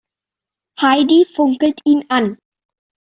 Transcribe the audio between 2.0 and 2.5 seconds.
an.